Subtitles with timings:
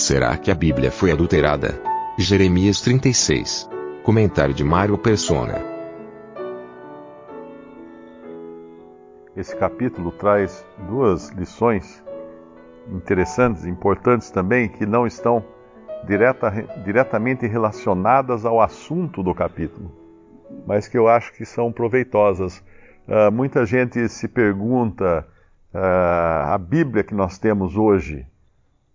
[0.00, 1.78] Será que a Bíblia foi adulterada?
[2.16, 3.68] Jeremias 36.
[4.02, 5.60] Comentário de Mário Persona.
[9.36, 12.02] Esse capítulo traz duas lições
[12.90, 15.44] interessantes, importantes também, que não estão
[16.06, 16.50] direta,
[16.82, 19.94] diretamente relacionadas ao assunto do capítulo,
[20.66, 22.64] mas que eu acho que são proveitosas.
[23.06, 25.28] Uh, muita gente se pergunta:
[25.74, 28.26] uh, a Bíblia que nós temos hoje,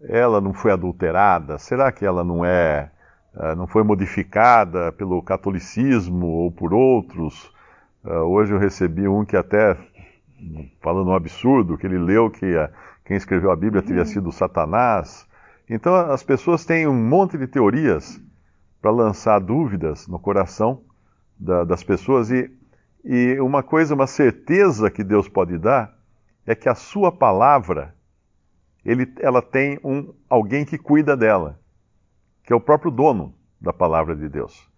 [0.00, 1.58] ela não foi adulterada?
[1.58, 2.90] Será que ela não é,
[3.34, 7.56] uh, não foi modificada pelo catolicismo ou por outros?
[8.04, 9.76] hoje eu recebi um que até
[10.80, 12.46] falando um absurdo, que ele leu que
[13.04, 15.26] quem escreveu a Bíblia teria sido Satanás.
[15.68, 18.20] Então as pessoas têm um monte de teorias
[18.80, 20.82] para lançar dúvidas no coração
[21.38, 22.50] da, das pessoas e,
[23.04, 25.96] e uma coisa, uma certeza que Deus pode dar
[26.46, 27.94] é que a sua palavra,
[28.84, 31.58] ele, ela tem um, alguém que cuida dela,
[32.44, 34.68] que é o próprio dono da palavra de Deus.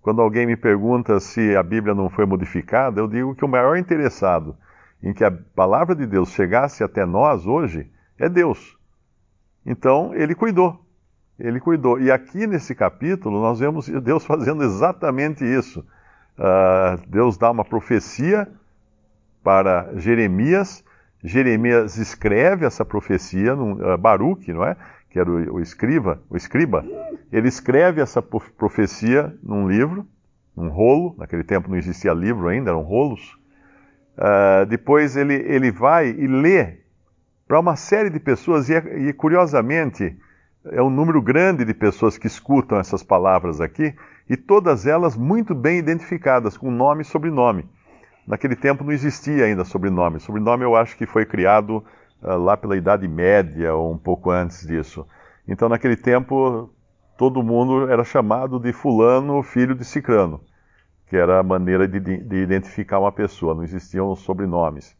[0.00, 3.76] Quando alguém me pergunta se a Bíblia não foi modificada, eu digo que o maior
[3.76, 4.56] interessado
[5.02, 8.76] em que a palavra de Deus chegasse até nós hoje é Deus.
[9.64, 10.84] Então, ele cuidou.
[11.38, 12.00] Ele cuidou.
[12.00, 15.80] E aqui nesse capítulo nós vemos Deus fazendo exatamente isso.
[16.38, 18.48] Uh, Deus dá uma profecia
[19.42, 20.84] para Jeremias.
[21.22, 24.76] Jeremias escreve essa profecia, num, uh, Baruque, não é?
[25.10, 26.84] Que era o, escriba, o escriba.
[27.32, 30.06] Ele escreve essa profecia num livro,
[30.56, 31.14] num rolo.
[31.18, 33.36] Naquele tempo não existia livro ainda, eram rolos.
[34.16, 36.78] Uh, depois ele, ele vai e lê
[37.46, 40.16] para uma série de pessoas, e, e, curiosamente
[40.66, 43.94] é um número grande de pessoas que escutam essas palavras aqui,
[44.28, 47.66] e todas elas muito bem identificadas, com nome e sobrenome.
[48.28, 50.20] Naquele tempo não existia ainda sobrenome.
[50.20, 51.82] Sobrenome eu acho que foi criado
[52.22, 55.06] uh, lá pela Idade Média ou um pouco antes disso.
[55.48, 56.70] Então naquele tempo
[57.16, 60.42] todo mundo era chamado de fulano, filho de cicrano,
[61.06, 64.94] que era a maneira de, de identificar uma pessoa, não existiam sobrenomes.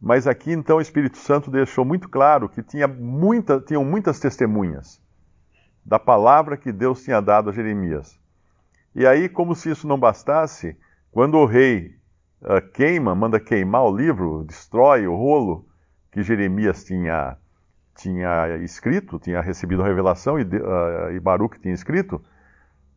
[0.00, 5.02] Mas aqui então o Espírito Santo deixou muito claro que tinha muita, tinham muitas testemunhas
[5.84, 8.16] da palavra que Deus tinha dado a Jeremias.
[8.94, 10.76] E aí, como se isso não bastasse,
[11.10, 11.96] quando o rei
[12.44, 15.66] uh, queima, manda queimar o livro, destrói o rolo
[16.12, 17.36] que Jeremias tinha,
[17.96, 22.22] tinha escrito, tinha recebido a revelação e, uh, e Baruch tinha escrito,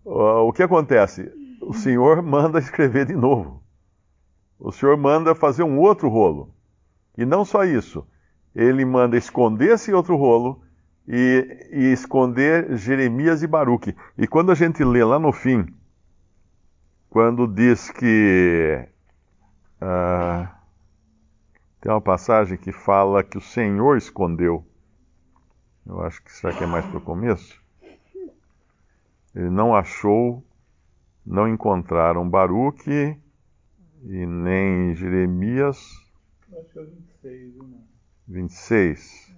[0.05, 1.31] uh, o que acontece?
[1.61, 3.63] O Senhor manda escrever de novo.
[4.59, 6.53] O Senhor manda fazer um outro rolo.
[7.17, 8.07] E não só isso,
[8.55, 10.61] ele manda esconder esse outro rolo
[11.07, 13.95] e, e esconder Jeremias e Baruque.
[14.17, 15.65] E quando a gente lê lá no fim,
[17.09, 18.87] quando diz que.
[19.81, 20.47] Uh,
[21.79, 24.65] tem uma passagem que fala que o Senhor escondeu.
[25.85, 27.61] Eu acho que será que é mais para o começo?
[29.33, 30.43] Ele não achou,
[31.25, 33.17] não encontraram Baruque
[34.03, 35.77] e nem Jeremias.
[36.51, 37.77] Acho que é 26, né?
[38.27, 39.35] 26.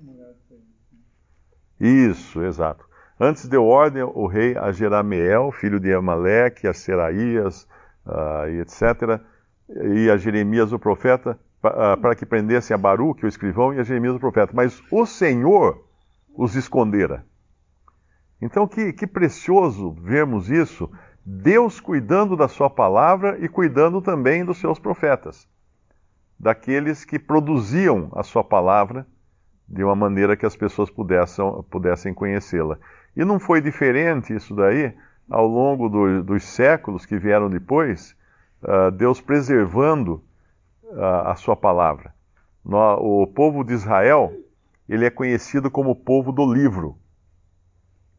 [1.79, 2.87] Isso, exato.
[3.19, 7.67] Antes deu ordem o rei a Jerameel, filho de Amaleque, a Seraías,
[8.05, 9.21] uh, e etc.,
[9.69, 13.83] e a Jeremias o profeta, uh, para que prendessem a Baruque, o escrivão, e a
[13.83, 14.51] Jeremias o profeta.
[14.55, 15.83] Mas o Senhor
[16.35, 17.25] os escondera.
[18.41, 20.89] Então, que, que precioso vermos isso,
[21.25, 25.47] Deus cuidando da sua palavra e cuidando também dos seus profetas
[26.39, 29.05] daqueles que produziam a sua palavra
[29.67, 32.77] de uma maneira que as pessoas pudessem, pudessem conhecê-la.
[33.15, 34.93] E não foi diferente isso daí
[35.29, 38.15] ao longo do, dos séculos que vieram depois,
[38.63, 40.23] uh, Deus preservando
[40.83, 42.13] uh, a sua palavra.
[42.63, 44.31] O povo de Israel,
[44.87, 46.99] ele é conhecido como o povo do livro,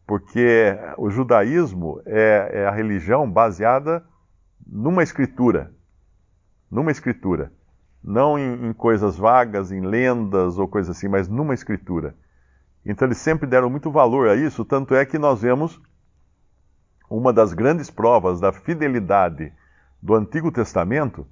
[0.07, 4.05] porque o judaísmo é, é a religião baseada
[4.67, 5.73] numa escritura,
[6.69, 7.53] numa escritura
[8.03, 12.15] não em, em, coisas vagas, em lendas ou coisas assim, mas numa escritura.
[12.85, 15.81] Então eles sempre deram muito valor a isso, tanto é que nós vemos
[17.09, 19.53] uma das grandes provas da fidelidade
[20.03, 21.27] do Antigo Testamento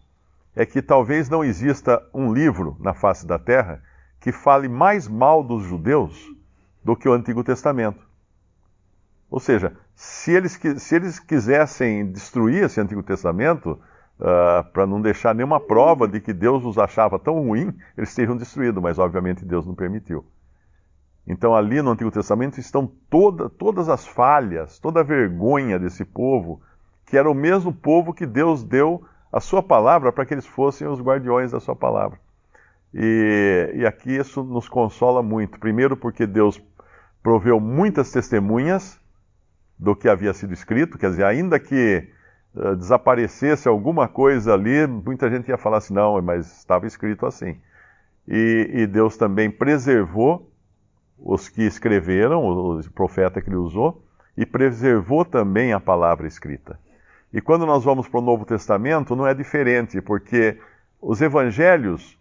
[0.54, 3.82] é que talvez não exista um livro na face da terra
[4.20, 6.18] que fale mais mal dos judeus
[6.84, 8.06] do que o Antigo Testamento.
[9.30, 13.78] Ou seja, se eles, se eles quisessem destruir esse Antigo Testamento,
[14.18, 18.36] uh, para não deixar nenhuma prova de que Deus os achava tão ruim, eles teriam
[18.36, 20.24] destruído, mas obviamente Deus não permitiu.
[21.26, 26.62] Então, ali no Antigo Testamento estão toda, todas as falhas, toda a vergonha desse povo,
[27.08, 30.86] que era o mesmo povo que Deus deu a sua palavra para que eles fossem
[30.86, 32.18] os guardiões da sua palavra.
[32.92, 35.58] E, e aqui isso nos consola muito.
[35.58, 36.62] Primeiro, porque Deus
[37.22, 38.98] proveu muitas testemunhas
[39.78, 42.08] do que havia sido escrito, quer dizer, ainda que
[42.54, 47.56] uh, desaparecesse alguma coisa ali, muita gente ia falar assim: não, mas estava escrito assim.
[48.26, 50.50] E, e Deus também preservou
[51.18, 54.02] os que escreveram, o, profeta que ele usou,
[54.36, 56.78] e preservou também a palavra escrita.
[57.32, 60.58] E quando nós vamos para o Novo Testamento, não é diferente, porque
[61.00, 62.18] os evangelhos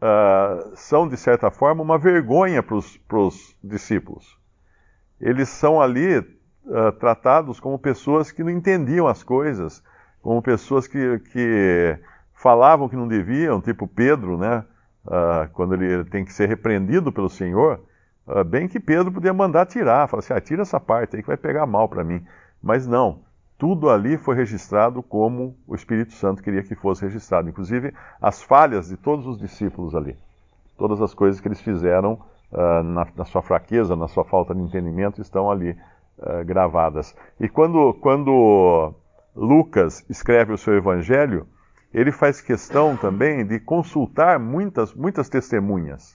[0.00, 4.38] uh, são, de certa forma, uma vergonha para os discípulos.
[5.20, 9.82] Eles são ali uh, tratados como pessoas que não entendiam as coisas,
[10.22, 11.98] como pessoas que, que
[12.32, 14.64] falavam que não deviam, tipo Pedro, né?
[15.04, 17.80] Uh, quando ele tem que ser repreendido pelo Senhor,
[18.46, 21.36] bem que Pedro podia mandar tirar, falar assim, ah, tira essa parte aí que vai
[21.36, 22.26] pegar mal para mim.
[22.60, 23.20] Mas não,
[23.58, 28.88] tudo ali foi registrado como o Espírito Santo queria que fosse registrado, inclusive as falhas
[28.88, 30.16] de todos os discípulos ali,
[30.76, 32.20] todas as coisas que eles fizeram
[32.52, 37.16] uh, na, na, sua fraqueza, na sua falta de entendimento, estão ali uh, gravadas.
[37.40, 38.94] E quando, quando
[39.34, 41.46] Lucas escreve o seu evangelho,
[41.94, 46.14] ele faz questão também de consultar muitas, muitas testemunhas.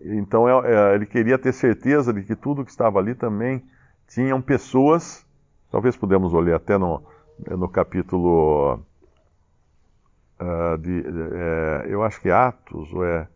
[0.00, 3.64] Então é, é, ele queria ter certeza de que tudo que estava ali também
[4.06, 5.26] tinham pessoas
[5.70, 7.02] Talvez podemos olhar até no,
[7.46, 8.80] no capítulo
[10.40, 13.28] uh, de, é, eu acho que Atos, ou é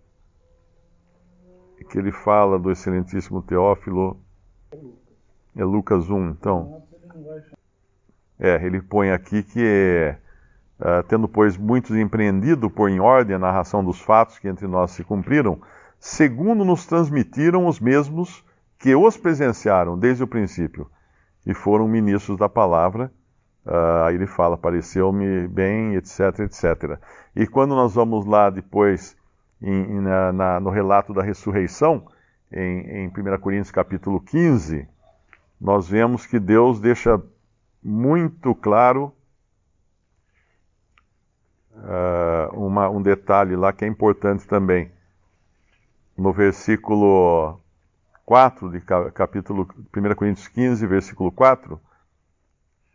[1.90, 4.16] que ele fala do excelentíssimo Teófilo.
[5.54, 6.82] É Lucas 1, então.
[8.38, 10.14] É, ele põe aqui que,
[10.80, 14.92] uh, tendo, pois, muitos empreendido por em ordem a narração dos fatos que entre nós
[14.92, 15.60] se cumpriram,
[15.98, 18.42] segundo nos transmitiram os mesmos
[18.78, 20.90] que os presenciaram desde o princípio
[21.46, 23.12] e foram ministros da palavra.
[23.64, 26.98] Uh, aí ele fala, pareceu-me bem, etc, etc.
[27.34, 29.16] E quando nós vamos lá depois
[29.60, 32.06] em, na, na, no relato da ressurreição,
[32.50, 34.86] em, em 1 Coríntios capítulo 15,
[35.60, 37.22] nós vemos que Deus deixa
[37.82, 39.14] muito claro
[41.76, 44.90] uh, uma, um detalhe lá que é importante também.
[46.16, 47.60] No versículo
[48.24, 48.80] 4 de
[49.12, 51.80] capítulo 1 Coríntios 15, versículo 4, uh,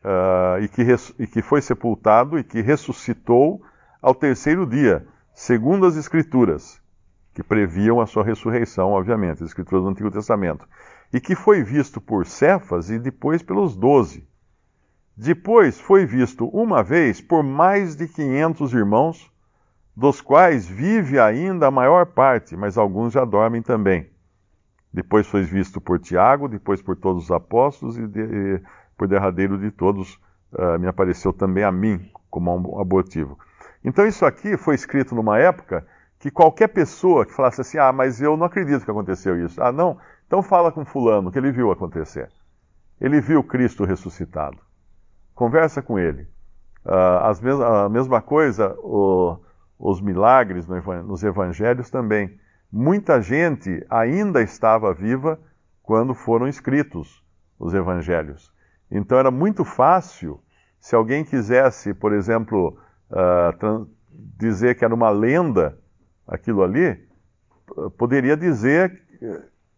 [0.04, 0.82] ah, e, que
[1.20, 3.62] e que foi sepultado e que ressuscitou
[4.02, 6.82] ao terceiro dia, segundo as Escrituras,
[7.34, 10.68] que previam a sua ressurreição, obviamente, as Escrituras do Antigo Testamento,
[11.14, 14.28] e que foi visto por Cefas e depois pelos doze.
[15.16, 19.32] Depois foi visto uma vez por mais de quinhentos irmãos,
[19.96, 24.08] dos quais vive ainda a maior parte, mas alguns já dormem também.
[24.98, 28.62] Depois foi visto por Tiago, depois por todos os apóstolos e, de, e
[28.98, 30.16] por derradeiro de todos
[30.54, 33.38] uh, me apareceu também a mim como um abortivo.
[33.86, 35.86] Então isso aqui foi escrito numa época
[36.18, 39.62] que qualquer pessoa que falasse assim, ah, mas eu não acredito que aconteceu isso.
[39.62, 40.00] Ah, não?
[40.26, 42.31] Então fala com fulano que ele viu acontecer.
[43.00, 44.57] Ele viu Cristo ressuscitado.
[45.36, 46.28] Conversa com ele.
[46.83, 49.38] Uh, mes a mesma coisa, o,
[49.78, 52.40] os milagres no, nos evangelhos também
[52.71, 55.40] muita gente ainda estava viva
[55.81, 57.24] quando foram escritos
[57.59, 58.54] os evangelhos.
[58.90, 60.42] Então era muito fácil,
[60.80, 62.78] se alguém quisesse, por exemplo,
[63.12, 63.90] uh,
[64.38, 65.78] dizer que era uma lenda
[66.28, 67.07] aquilo ali,
[67.97, 69.02] poderia dizer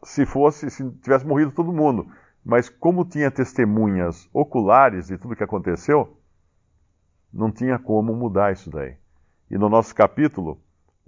[0.04, 2.08] se fosse, se tivesse morrido todo mundo.
[2.44, 6.18] Mas como tinha testemunhas oculares de tudo que aconteceu,
[7.32, 8.96] não tinha como mudar isso daí.
[9.52, 10.60] E no nosso capítulo,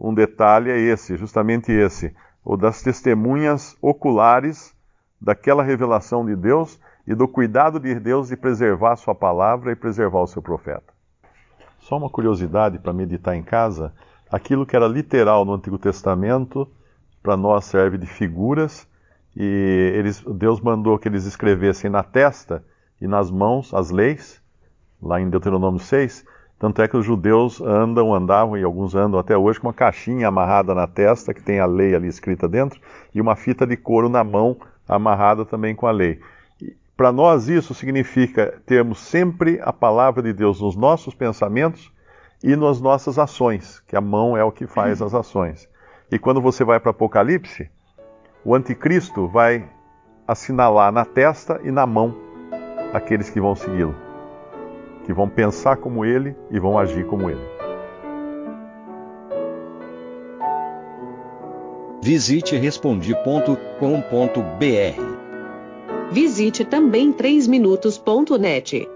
[0.02, 4.76] um detalhe é esse, justamente esse, o das testemunhas oculares
[5.22, 9.76] daquela revelação de Deus e do cuidado de Deus de preservar a sua palavra e
[9.76, 10.92] preservar o seu profeta.
[11.82, 13.94] Só uma curiosidade para meditar em casa:
[14.32, 16.68] aquilo que era literal no Antigo Testamento,
[17.22, 18.88] para nós serve de figuras,
[19.36, 22.66] e eles, Deus mandou que eles escrevessem na testa
[23.00, 24.42] e nas mãos as leis,
[25.00, 26.26] lá em Deuteronômio 6,
[26.62, 30.28] tanto é que os judeus andam, andavam e alguns andam até hoje com uma caixinha
[30.28, 32.80] amarrada na testa, que tem a lei ali escrita dentro,
[33.16, 34.56] e uma fita de couro na mão
[34.88, 36.20] amarrada também com a lei.
[36.96, 41.92] Para nós, isso significa termos sempre a palavra de Deus nos nossos pensamentos
[42.44, 45.68] e nas nossas ações, que a mão é o que faz as ações.
[46.12, 47.72] E quando você vai para Apocalipse,
[48.46, 49.68] o anticristo vai
[50.28, 52.16] assinalar na testa e na mão
[52.94, 54.11] aqueles que vão segui-lo
[55.04, 57.42] que vão pensar como ele e vão agir como ele.
[62.04, 63.52] Visite respondi.com.br.
[66.12, 68.90] Visite também 3minutos.net.